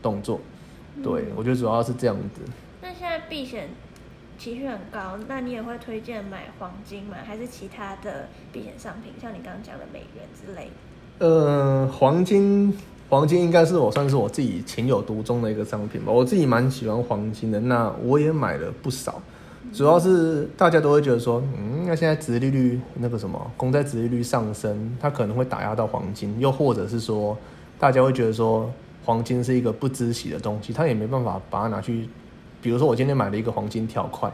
[0.01, 0.39] 动作？
[1.03, 2.41] 对我觉得主要是这样子。
[3.03, 3.67] 现在避险
[4.39, 7.17] 期序很高，那你也会推荐买黄金吗？
[7.25, 10.69] 还是其他的避险商品，像你刚刚讲的美元之类？
[11.19, 12.73] 呃，黄金，
[13.09, 16.13] 黄金应该是我算是我自己情有独钟的一个商品吧。
[16.13, 19.21] 我自己蛮喜欢黄金的，那我也买了不少。
[19.73, 27.37] 主要是大家都会觉得说，嗯，那现在殖利率那个什么公债殖利率上升，它可能会打压到黄金，又或者是说，
[27.77, 28.71] 大家会觉得说，
[29.03, 32.07] 黄金是一个不知息的东西，它也没办法把它拿去。
[32.63, 34.31] 比如说我今天买了一个黄金条块，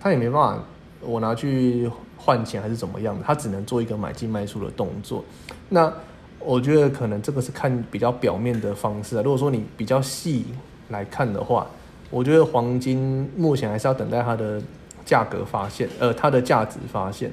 [0.00, 0.62] 它也没办法
[1.00, 5.22] 我拿去换钱还是怎么样的，它只能做一个买进卖出的动作。
[5.68, 5.92] 那
[6.38, 9.22] 我觉得可能这个是看比较表面的方式啊。
[9.22, 10.44] 如果说你比较细
[10.88, 11.66] 来看的话，
[12.10, 14.62] 我觉得黄金目前还是要等待它的
[15.04, 17.30] 价格发现，呃，它的价值发现。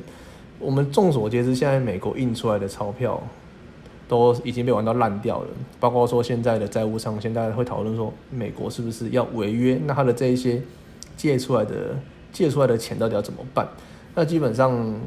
[0.57, 3.21] 我们众所皆知，现在美国印出来的钞票。
[4.11, 5.47] 都已经被玩到烂掉了，
[5.79, 9.79] 包括说现在的债务上限，大家会讨论说美国是不是要违约？
[9.85, 10.61] 那他的这一些
[11.15, 11.97] 借出来的
[12.33, 13.65] 借出来的钱到底要怎么办？
[14.13, 14.99] 那基本上，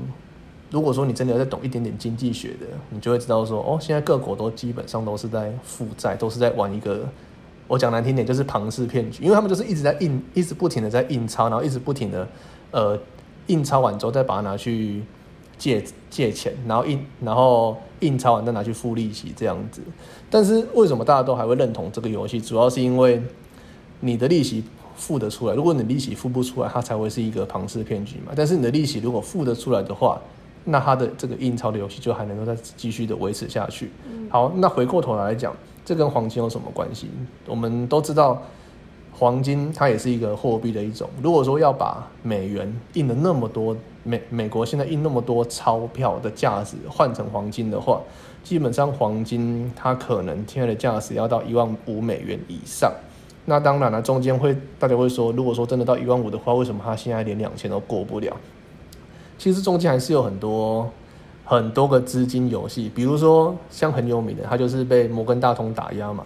[0.71, 7.07] 如果说你真的要再懂一点点经济学的，你就会知道说，哦，现在各国都基本上都是在负债，都是在玩一个，
[7.69, 12.27] 我讲难听点就是庞氏骗局，因为他们就是一直在印，一直不停的在印钞，然后一直不停的
[12.71, 12.99] 呃
[13.49, 15.03] 印钞完之后再把它拿去。
[15.59, 19.81] 借借钱，然后印，然后印钞完再拿去付利息这样子。
[20.31, 22.40] 但是为什么大家都还会认同这个游戏？
[22.40, 23.23] 主要是因为
[24.01, 24.64] 你的利息
[24.97, 25.55] 付得出来。
[25.55, 28.33] 如果你利息付不出来，它才会是一个庞氏骗局嘛。
[28.35, 30.21] 但是你的利息如果付得出来的话，
[30.64, 33.90] 那它的这个印钞的游戏就还能够再继续的维持下去。
[34.29, 37.09] 好，那回过头来讲，这跟黄金有什么关系？
[37.47, 38.43] 我们都知道。
[39.17, 41.09] 黄金它也是一个货币的一种。
[41.23, 48.01] 如果说要把美元印的那么多，美美国现在印那么多钞票的价值换成黄金的话，
[48.45, 52.93] 基本上黄金它可能现在的价值要到一万五美元以上。
[53.47, 58.35] 那当然了，中间会大家会说，如果说真的到一万五的话，为什么它现在连两千都过不了？
[59.37, 60.88] 其实中间还是有很多
[61.45, 66.25] 很多个资金游戏，比如说像很有名的，它就是被摩根大通打压嘛。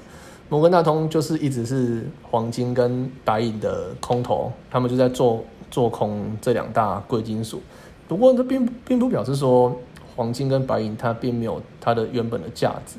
[0.49, 7.61] 摩根大通就是一直是黄金跟白银的空头，他们就在做做空这两大贵金属。
[8.07, 9.77] 不过这并并不表示说
[10.17, 12.97] 黄金跟白银它并没有它的原本的价值。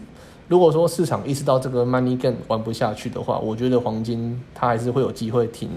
[0.47, 5.69] 如果说市场意识到这个 money game 玩不下去的话，我觉得黄金它还是会有机会挺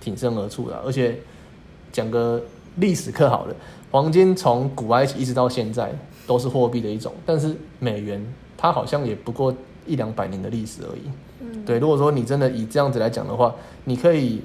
[0.00, 0.76] 挺身而出的。
[0.84, 1.18] 而且
[1.92, 2.42] 讲个
[2.76, 3.54] 历史课好了，
[3.90, 5.92] 黄金从古埃及一直到现在
[6.26, 8.24] 都是货币的一种，但是美元
[8.56, 9.54] 它好像也不过。
[9.86, 11.00] 一两百年的历史而已。
[11.40, 11.78] 嗯，对。
[11.78, 13.52] 如果说你真的以这样子来讲的话，
[13.84, 14.40] 你可以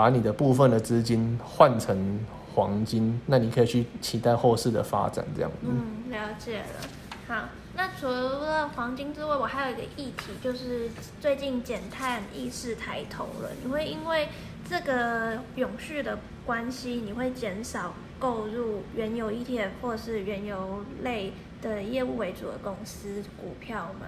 [0.00, 2.18] 把你的部分的资金换成
[2.54, 5.22] 黄金，那你可以去期待后市的发展。
[5.36, 5.50] 这样。
[5.60, 6.88] 嗯，了解了。
[7.28, 7.44] 好，
[7.76, 10.88] 那除了黄金之外，我还有一个议题，就是
[11.20, 13.50] 最近减碳意识抬头了。
[13.62, 14.28] 你会因为
[14.66, 24.06] 这个永续的关系，你会减少购入原油 ETF 或是原油类的业务为主的公司股票吗？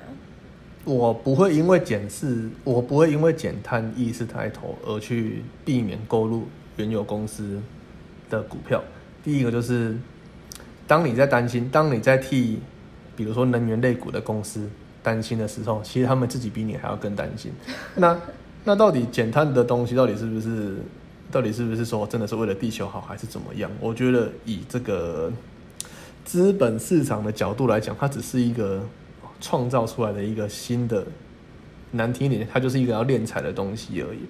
[0.85, 7.61] 我不会因为减视，我不会因为减碳意识抬头而去避免购入原油公司
[8.29, 8.83] 的股票。
[9.23, 9.97] 第一个就是，
[10.89, 12.59] 当你在担心，当你在替，
[13.15, 14.69] 比如说能源类股的公司
[15.05, 17.53] 担心的时候，其实他们自己比你还要更担心。
[17.95, 18.21] 那
[18.65, 20.79] 那到底减碳的东西到底是不是，
[21.31, 23.71] 到底是不是说真的是为了地球好，还是怎么样？
[23.79, 25.33] 我觉得以这个
[26.25, 28.85] 资本市场的角度来讲，它只是一个。
[29.43, 31.05] 创造出来的一个新的
[31.91, 34.21] 难听一点，它就是一个要敛财的东西而已。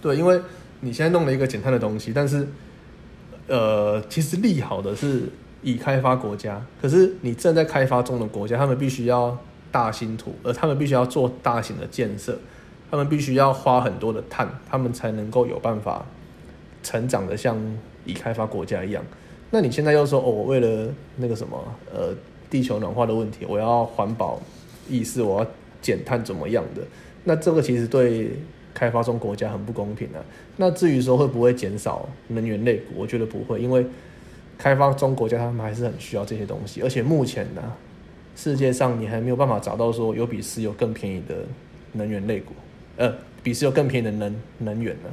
[0.00, 0.40] 对，因为
[0.80, 2.48] 你现在弄了一个减碳的东西，但是
[3.46, 5.24] 呃，其实利好的是
[5.62, 9.38] 已开发国家，可是你正在开发中的国家，他们必须要
[9.70, 12.38] 大兴土，而他们必须要做大型的建设，
[12.90, 16.06] 他们必须要花很多的碳，他们才能够有办法
[16.82, 17.56] 成长的像
[18.06, 19.04] 已开发国家一样。
[19.50, 21.62] 那你现在又说哦，我为了那个什么
[21.94, 22.14] 呃。
[22.50, 24.40] 地球暖化的问题，我要环保
[24.88, 26.82] 意识，我要减碳怎么样的？
[27.24, 28.30] 那这个其实对
[28.72, 30.24] 开发中国家很不公平啊。
[30.56, 33.84] 那至于说会不会减少能源类股，我觉得不会，因为
[34.56, 37.62] 开发中国家他们还是很需要这些东西，而且目前呢，
[38.36, 41.34] 世界上你还没有办法找到说有比石油更便宜的
[41.92, 42.52] 能源类股，
[42.96, 45.10] 呃，比石油更便宜的能能源呢？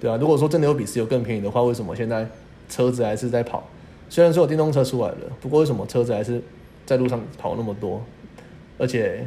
[0.00, 2.26] 对啊，如果说真的有比石油更便宜的话，为什么现在
[2.68, 3.68] 车子还是在跑？
[4.10, 6.42] 虽然说有电动车出来了，不过为什么车子还是
[6.84, 8.02] 在路上跑那么多？
[8.76, 9.24] 而且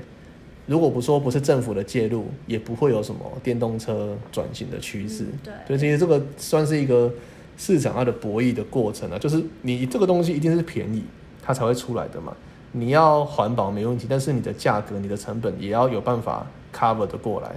[0.66, 5.26] 如果不说不是政府的介入，也不会有什么电动车转型的趋势。
[5.44, 7.12] 对，所以其实这个算是一个
[7.58, 11.04] 市场它的博弈的过程啊，就是你这个东西一定是便宜，
[11.42, 12.36] 它才会出来的嘛。
[12.74, 17.56] 你要环保没问题，但是你的价格、你的成本也要有办法 cover 的过来。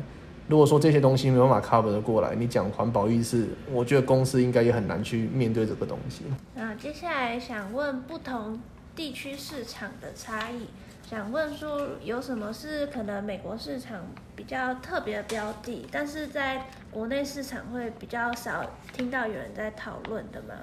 [0.48, 6.22] 如果说这些东西没办法 cover 的过来，你讲环保意识，我觉得公司应该也很难去面对这个东西。
[6.54, 8.61] 那接下来想问不同
[8.94, 10.66] 地区市场的差异，
[11.09, 14.00] 想问说有什么是可能美国市场
[14.37, 20.54] 比较特别的标的，但是在国内市场会比较少听到有人在讨论的吗？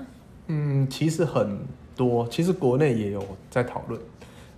[0.48, 1.60] 嗯，其实很
[1.96, 4.00] 多，其实国内也有在讨论。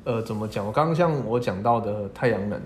[0.03, 0.63] 呃，怎么讲？
[0.63, 2.61] 我刚刚像我讲到的太阳能，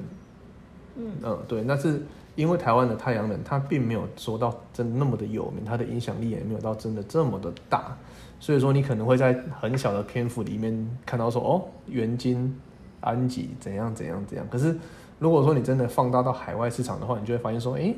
[0.99, 2.01] 嗯嗯，对，那是
[2.35, 7.97] 因为台湾的太阳能，它并没有说到真的那么的有名，它的影响力也没有到真的这么的大，
[8.39, 12.53] 所以说你可能会在很小的篇幅里面看到说，哦，元晶、
[12.99, 14.45] 安吉怎样怎样怎样。
[14.51, 14.75] 可是
[15.17, 17.95] 如果说你真的放大到海外市场的话，你就会发现说，诶，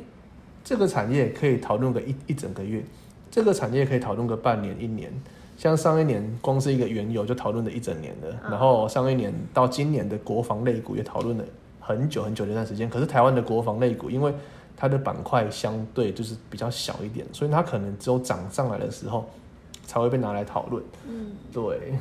[0.64, 2.84] 这个产业可以讨论个一一整个月，
[3.30, 5.12] 这个产业可以讨论个半年、一年。
[5.58, 11.46] 像上一年光是一个原油就讨论了一整年了，然后上一年到今年的国防类股也讨论了
[11.82, 12.90] 很久很久的一段时间。
[12.90, 14.34] 可是台湾的国防类股，因为
[14.78, 19.30] 它的板块相对就是比较小一点，所以它可能只有涨上来的时候
[19.84, 20.82] 才会被拿来讨论。
[21.06, 21.94] 嗯，对，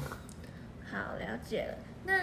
[0.91, 1.75] 好了解了。
[2.05, 2.15] 那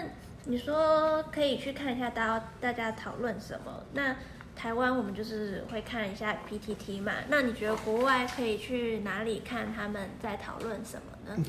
[0.46, 3.84] 你说可以去看一下大家大家讨论什么？
[3.94, 4.16] 那
[4.56, 7.12] 台湾我们就是会看一下 PTT 嘛。
[7.30, 11.44] 那你觉得国外可以去哪里看他们在讨论什么呢？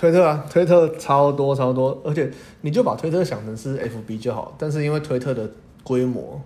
[0.00, 2.32] 推特啊，推特超多超多，而且
[2.62, 4.54] 你就把推特想成是 FB 就好。
[4.56, 5.46] 但是因为推特的
[5.84, 6.40] 规模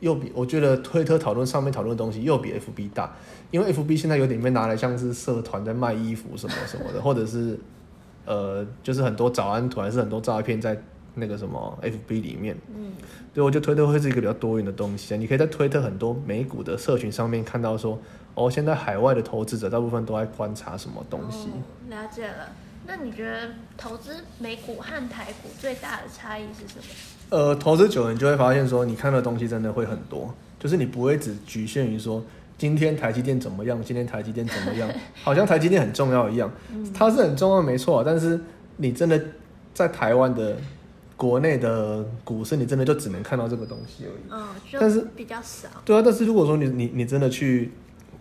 [0.00, 3.14] 又比我觉得推特讨论上面讨论的东西又比 FB 大，
[3.50, 7.60] 因为 FB 现在有点被拿来像是社团在卖衣服什么什么的，或者是
[8.24, 10.82] 呃就是很多早安图还是很多照片在
[11.14, 12.56] 那个什么 FB 里面。
[12.74, 12.92] 嗯，
[13.34, 15.16] 对，我觉得推特会是一个比较多元的东西啊。
[15.16, 17.98] 你可以在推特很多美股的社群上面看到说，
[18.34, 21.48] 哦，现在海外的投资者大部分都在观察什么东西。
[21.48, 22.52] 哦，了解了。
[22.86, 26.84] 那你觉得投资美股和台股最大的差异是什么？
[27.30, 32.22] 呃，投资久了，你就会发现说，你看的东西真的会很多，就是你不会只局限于说
[32.58, 34.90] 今天台积电怎么样，今天台积电怎么样，
[35.22, 36.50] 好像台积电很重要一样，
[36.92, 38.38] 它是很重要没错，但是
[38.78, 39.22] 你真的
[39.72, 40.56] 在台湾的
[41.22, 44.42] 国内的股市，你真的就只能看到这个东西而已。
[44.42, 44.44] 嗯，
[44.80, 45.68] 但是比较少。
[45.84, 47.70] 对啊，但是如果说你你你真的去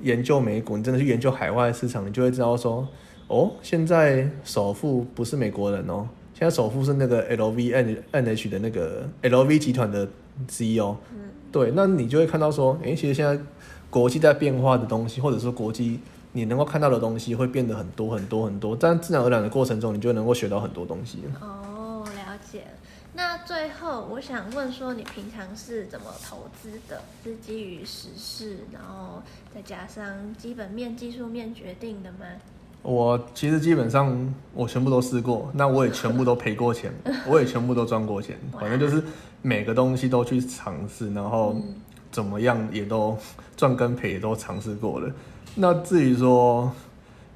[0.04, 2.88] 研究美股，你真的去研究海外市场，你就会知道说，
[3.26, 10.08] 哦，现在首富不是美国人哦，现在首富是那个 LVN NH 的那个 LV 集团的
[10.48, 10.96] CEO。
[11.16, 13.42] 嗯，对，那你就会看到说，诶，其实现在
[13.90, 16.00] 国际在变化的东西，或者说国际
[16.34, 21.18] 你能够看到的东西会变得很多很多很多，但自然而然的过程中，你就能够学到很多东西。
[21.42, 21.61] 哦。
[23.14, 27.02] 那最后我想问说，你平常是怎么投资的？
[27.24, 29.22] 是基于时事，然后
[29.54, 32.26] 再加上基本面、技术面决定的吗？
[32.82, 36.92] 我其实基本上我全部都试过，那我也全部都赔过钱，
[37.28, 39.04] 我也全部都赚过钱，反正就是
[39.42, 41.56] 每个东西都去尝试，然后
[42.12, 43.18] 怎么样也都
[43.58, 45.14] 赚跟赔也都尝试过了。
[45.56, 46.72] 那至于说，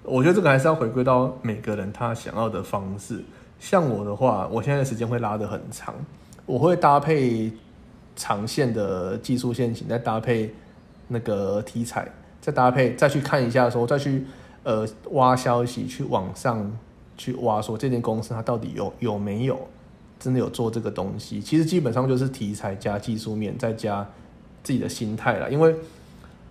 [0.03, 3.21] 我觉得这个还是要回归到每个人他想要的方式。
[3.59, 5.95] 像我的话，我现在的时间会拉得很长，
[6.45, 7.51] 我会搭配
[8.15, 10.53] 长线的技术线型，再搭配
[11.07, 12.07] 那个题材，
[12.39, 14.25] 再搭配再去看一下说，再去
[14.63, 16.71] 呃挖消息，去网上
[17.17, 19.59] 去挖说这间公司它到底有有没有
[20.19, 21.41] 真的有做这个东西。
[21.41, 24.07] 其实基本上就是题材加技术面，再加
[24.61, 25.47] 自己的心态啦。
[25.49, 25.75] 因为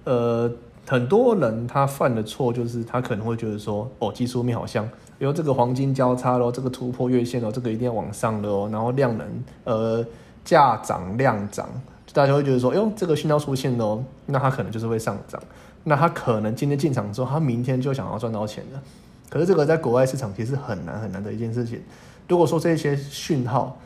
[0.05, 0.51] 呃
[0.87, 4.89] 很多人他犯的错就是他可能会觉得说，哦技术面好像。
[5.19, 10.05] 比如这个黄金交叉咯，这个突破月线哦，这个一定要往上的哦，然后量能呃
[10.45, 11.69] 价涨量涨，
[12.13, 15.41] 大家会觉得说，哟这个讯号出现了，那它可能就是会上涨，
[15.85, 18.83] 那它可能今天进场之后，它明天就想要赚到钱了。
[19.31, 21.81] 可是这个在国外市场其实很难很难的一件事情。
[22.29, 23.79] 如果说这些讯号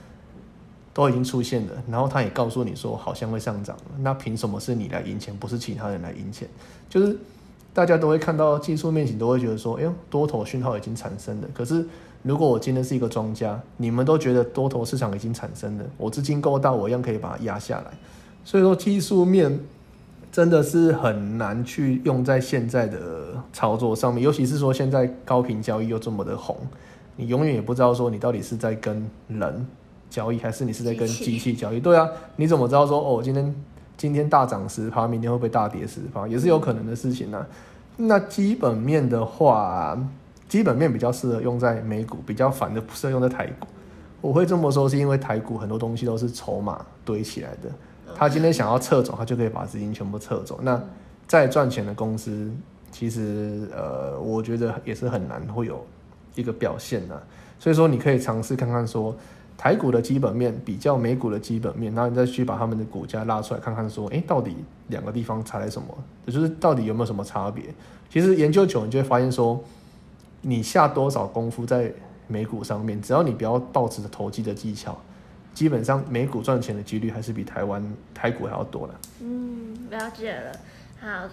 [0.95, 6.49] 都已经出现了，然后他也告诉你说好像会上涨，那凭什么是你来赢钱，不是其他人来赢钱？
[6.89, 7.16] 就是。
[7.73, 11.49] 大家都会看到技术面型，都会觉得说，哎呦，多头讯号已经产生了。
[11.55, 11.87] 可是
[12.23, 17.93] 如果我今天是一个庄家，你们都觉得多头市场已经产生了，我资金够大，我一样可以把它压下来。
[18.45, 19.61] 所以说技术面
[20.33, 26.57] 真的是很难去用在现在的操作上面，尤其是说现在高频交易又这么的红，
[27.16, 29.66] 你永远也不知道说你到底是在跟人
[30.11, 31.79] 交易，还是你是在跟机器交易。
[31.79, 33.55] 对啊，你怎么知道说哦，今天
[33.99, 37.44] 今天大涨十趴，明天会不会大跌十趴，也是有可能的事情呢、
[37.96, 39.99] 那基本面的话，
[40.49, 43.66] 基本面比较适合用在美股，比较反的不适合用在台股。
[44.20, 47.68] 我会这么说，是因为台股很多东西都是筹码堆起来的。
[48.14, 50.59] 他今天想要撤走，他就可以把资金全部撤走。
[50.62, 50.80] 那
[51.26, 52.51] 再赚钱的公司，
[52.90, 55.84] 其实呃，我觉得也是很难会有
[56.34, 57.20] 一个表现的。
[57.59, 59.14] 所以说，你可以尝试看看说
[59.59, 64.56] 台股的基本面比较美股的基本面，然后你再去把他们的股价拉出来看看说，诶，到底
[64.86, 65.88] 两个地方差在什么？
[66.26, 67.64] 也就是到底有没有什么差别？
[68.09, 69.62] 其实研究久，你就会发现说，
[70.42, 71.92] 你下多少功夫在
[72.28, 74.96] 美股上面，只要你不要抱持着投机的技巧。
[75.52, 77.82] 基本上美股赚钱的几率还是比台湾
[78.14, 78.94] 台股还要多的。
[79.22, 80.52] 嗯，了解了。
[81.00, 81.28] 好，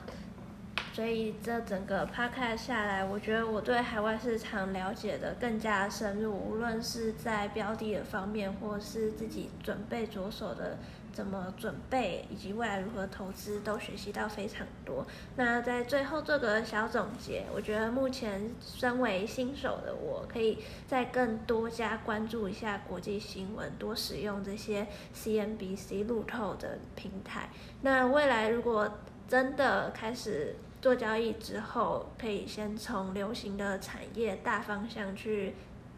[0.95, 10.77] 所以这整个 p o c a s t 下来，我觉得我对海外市场了解的更加深入，无论是在标的的方面，或是自己准备着手的
[11.11, 15.05] 怎么准备，以及未来如何投资，都学习到非常多。
[15.35, 27.49] 那在最后做个小总结，我觉得目前身为新手的我，可以再更多加关注一下国际新闻，多使用这些 CNBC 路透的平台。
[27.81, 28.89] 那未来如果
[29.27, 30.55] 真的开始
[30.85, 35.55] 做交易之后，可以先从流行的产业大方向去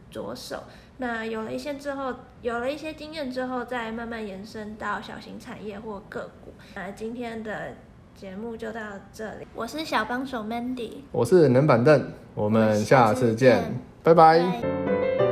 [0.09, 0.63] 着手。
[0.99, 6.53] 那有了一些之后，有了一些经验之后，再慢慢延伸到小型产业或个股。
[6.73, 7.73] 那今天的
[8.15, 8.79] 节目就到
[9.11, 14.39] 这里，我是小帮手 Mandy，我是冷板凳，我们下次见，拜拜。
[14.39, 15.26] 拜